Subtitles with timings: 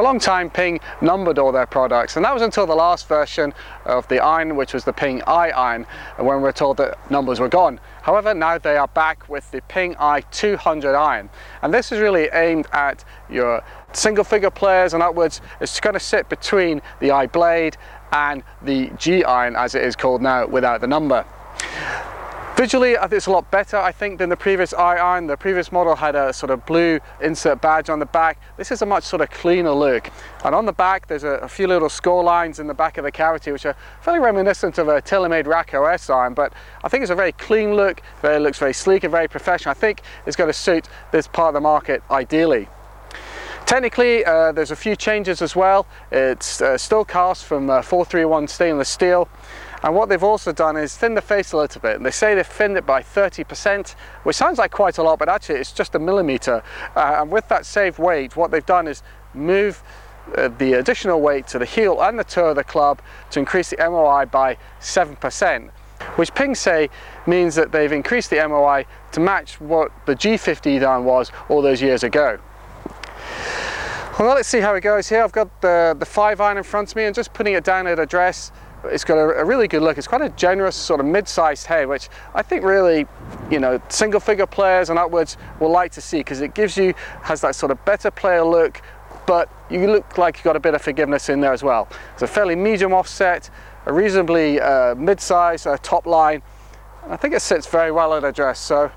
[0.00, 3.06] For a long time Ping numbered all their products and that was until the last
[3.06, 3.52] version
[3.84, 5.84] of the iron which was the Ping I iron
[6.16, 7.78] when we were told that numbers were gone.
[8.00, 11.28] However now they are back with the Ping I 200 iron
[11.60, 15.42] and this is really aimed at your single figure players and upwards.
[15.60, 17.76] It's going to sit between the I blade
[18.10, 21.26] and the G iron as it is called now without the number.
[22.60, 25.26] Visually, it's a lot better, I think, than the previous iron.
[25.26, 28.38] The previous model had a sort of blue insert badge on the back.
[28.58, 30.10] This is a much sort of cleaner look.
[30.44, 33.04] And on the back, there's a, a few little score lines in the back of
[33.04, 36.52] the cavity, which are fairly reminiscent of a TaylorMade RAC OS iron, but
[36.84, 39.70] I think it's a very clean look, very, looks very sleek and very professional.
[39.70, 42.68] I think it's going to suit this part of the market ideally.
[43.64, 45.86] Technically, uh, there's a few changes as well.
[46.10, 49.28] It's uh, still cast from uh, 431 stainless steel.
[49.82, 51.96] And what they've also done is thin the face a little bit.
[51.96, 53.94] And they say they've thinned it by 30%,
[54.24, 56.62] which sounds like quite a lot, but actually it's just a millimeter.
[56.94, 59.82] Uh, and with that saved weight, what they've done is move
[60.36, 63.00] uh, the additional weight to the heel and the toe of the club
[63.30, 65.70] to increase the MOI by 7%,
[66.16, 66.90] which Ping say
[67.26, 71.80] means that they've increased the MOI to match what the G50 done was all those
[71.80, 72.38] years ago.
[74.18, 75.24] Well, let's see how it goes here.
[75.24, 77.86] I've got the, the 5 iron in front of me and just putting it down
[77.86, 78.52] at address.
[78.84, 79.98] It's got a, a really good look.
[79.98, 83.06] It's quite a generous sort of mid-sized head, which I think really,
[83.50, 86.94] you know, single figure players and upwards will like to see because it gives you,
[87.22, 88.80] has that sort of better player look,
[89.26, 91.88] but you look like you've got a bit of forgiveness in there as well.
[92.14, 93.50] It's a fairly medium offset,
[93.86, 96.42] a reasonably uh, mid-sized uh, top line.
[97.08, 98.90] I think it sits very well at address, so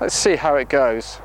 [0.00, 1.18] let's see how it goes.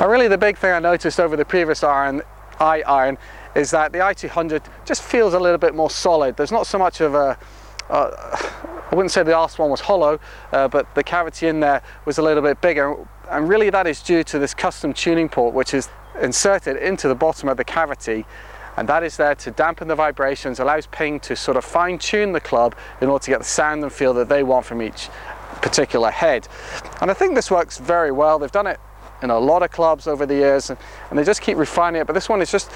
[0.00, 2.22] And really the big thing I noticed over the previous iron,
[2.60, 3.18] I iron
[3.56, 6.36] is that the i200 just feels a little bit more solid.
[6.36, 7.36] There's not so much of a,
[7.90, 8.10] uh,
[8.92, 10.20] I wouldn't say the last one was hollow,
[10.52, 12.94] uh, but the cavity in there was a little bit bigger.
[13.28, 15.88] And really that is due to this custom tuning port, which is
[16.22, 18.24] inserted into the bottom of the cavity.
[18.76, 22.30] And that is there to dampen the vibrations, allows Ping to sort of fine tune
[22.30, 25.08] the club in order to get the sound and feel that they want from each
[25.60, 26.46] particular head.
[27.00, 28.38] And I think this works very well.
[28.38, 28.78] They've done it
[29.22, 30.78] in a lot of clubs over the years and,
[31.10, 32.70] and they just keep refining it but this one is just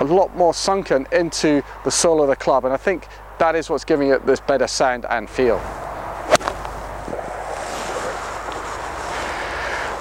[0.00, 3.06] a lot more sunken into the sole of the club and I think
[3.38, 5.60] that is what's giving it this better sound and feel.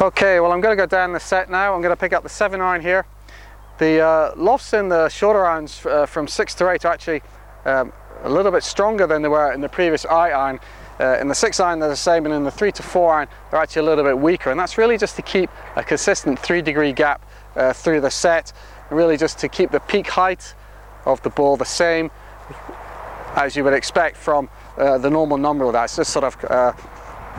[0.02, 1.74] Okay, well I'm going to go down the set now.
[1.74, 3.06] I'm going to pick up the 7 iron here.
[3.78, 7.22] The uh, lofts in the shorter irons uh, from 6 to 8 are actually
[7.66, 7.92] um,
[8.24, 10.60] a little bit stronger than they were in the previous I iron
[11.00, 13.28] uh, in the 6 iron they're the same and in the 3 to 4 iron
[13.52, 16.62] they're actually a little bit weaker and that's really just to keep a consistent 3
[16.62, 17.26] degree gap
[17.56, 18.54] uh, through the set
[18.90, 20.54] really just to keep the peak height
[21.06, 22.10] of the ball the same
[23.36, 25.86] as you would expect from uh, the normal number of that.
[25.86, 26.72] It's just sort of uh,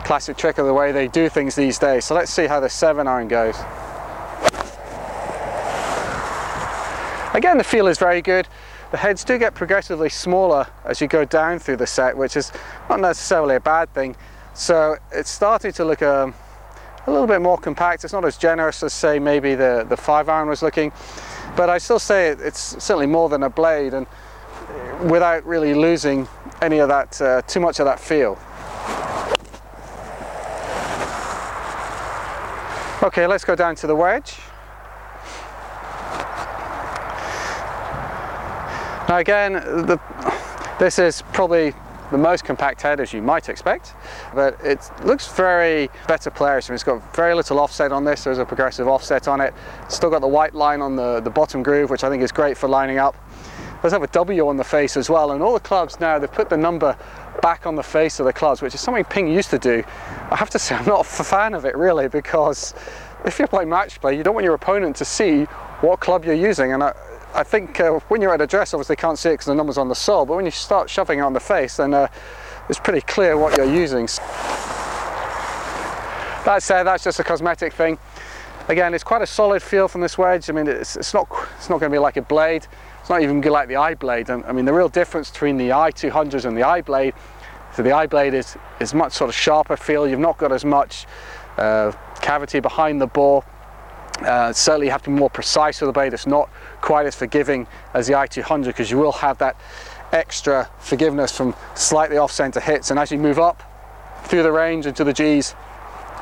[0.03, 2.05] classic trick of the way they do things these days.
[2.05, 3.55] So let's see how the 7 iron goes.
[7.33, 8.47] Again the feel is very good.
[8.89, 12.53] The heads do get progressively smaller as you go down through the set, which is
[12.89, 14.15] not necessarily a bad thing.
[14.53, 16.33] So it's starting to look um,
[17.05, 18.05] a little bit more compact.
[18.05, 20.93] It's not as generous as say maybe the, the five iron was looking,
[21.57, 24.07] but I still say it, it's certainly more than a blade and
[25.03, 26.27] without really losing
[26.61, 28.39] any of that, uh, too much of that feel.
[33.03, 34.37] Okay, let's go down to the wedge.
[39.07, 40.01] Now again, the,
[40.79, 41.73] this is probably
[42.11, 43.93] the most compact head as you might expect,
[44.35, 46.69] but it looks very better players.
[46.69, 49.53] I mean, it's got very little offset on this, there's a progressive offset on it.
[49.87, 52.57] Still got the white line on the, the bottom groove, which I think is great
[52.57, 53.15] for lining up.
[53.81, 56.31] There's have a W on the face as well, and all the clubs now, they've
[56.31, 56.97] put the number
[57.41, 59.83] back on the face of the clubs, which is something Ping used to do.
[60.31, 62.73] I have to say, I'm not a fan of it really, because
[63.23, 65.43] if you're playing match play, you don't want your opponent to see
[65.81, 66.93] what club you're using, and I,
[67.33, 69.77] I think uh, when you're at address, obviously you can't see it because the number's
[69.77, 72.07] on the sole, but when you start shoving it on the face, then uh,
[72.69, 74.07] it's pretty clear what you're using.
[76.45, 77.97] That said, that's just a cosmetic thing.
[78.69, 80.49] Again, it's quite a solid feel from this wedge.
[80.49, 82.67] I mean, it's, it's not it's not going to be like a blade.
[82.99, 84.29] It's not even like the I blade.
[84.29, 87.13] I mean, the real difference between the i200s and the I blade,
[87.73, 90.07] so the I blade is is much sort of sharper feel.
[90.07, 91.05] You've not got as much
[91.57, 93.43] uh, cavity behind the bore.
[94.19, 96.13] Uh, certainly you have to be more precise with the blade.
[96.13, 96.49] It's not
[96.81, 99.55] quite as forgiving as the i200 because you will have that
[100.11, 103.61] extra forgiveness from slightly off center hits and as you move up
[104.23, 105.53] through the range into the G's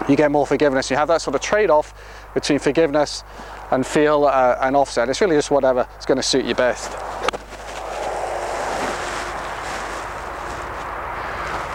[0.10, 0.90] you get more forgiveness.
[0.90, 1.94] You have that sort of trade-off
[2.34, 3.24] between forgiveness
[3.72, 5.10] and feel uh, and offset.
[5.10, 6.92] It's really just whatever is going to suit you best.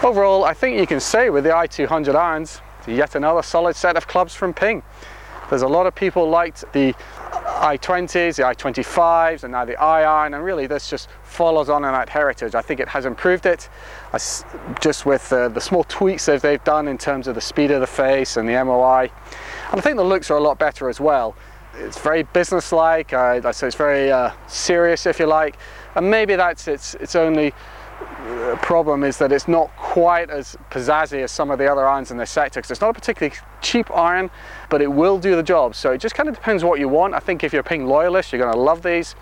[0.03, 4.07] Overall, I think you can say with the i200 irons, yet another solid set of
[4.07, 4.81] clubs from Ping.
[5.51, 6.93] There's a lot of people liked the
[7.59, 12.07] i20s, the i25s, and now the i-iron, and really this just follows on in that
[12.07, 12.55] heritage.
[12.55, 13.67] I think it has improved it,
[14.79, 17.81] just with uh, the small tweaks that they've done in terms of the speed of
[17.81, 19.11] the face and the MOI.
[19.71, 21.35] And I think the looks are a lot better as well.
[21.73, 25.57] It's very business-like, uh, I say it's very uh, serious if you like,
[25.95, 27.53] and maybe that's its, its only
[28.61, 32.17] problem is that it's not quite as pizzazzy as some of the other irons in
[32.17, 34.29] this sector because it's not a particularly cheap iron
[34.69, 37.13] but it will do the job so it just kind of depends what you want
[37.13, 39.15] I think if you're a Ping loyalist you're going to love these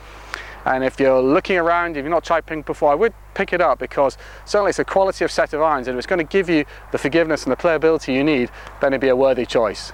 [0.65, 3.61] and if you're looking around if you've not tried Ping before I would pick it
[3.61, 6.31] up because certainly it's a quality of set of irons and if it's going to
[6.31, 9.93] give you the forgiveness and the playability you need then it'd be a worthy choice.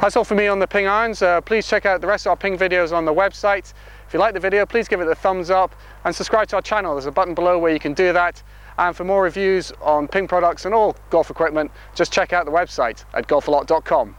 [0.00, 1.22] That's all for me on the Ping irons.
[1.22, 3.72] Uh, please check out the rest of our Ping videos on the website.
[4.06, 5.74] If you like the video, please give it a thumbs up
[6.04, 6.94] and subscribe to our channel.
[6.94, 8.42] There's a button below where you can do that.
[8.78, 12.52] And for more reviews on Ping products and all golf equipment, just check out the
[12.52, 14.14] website at golfalot.com.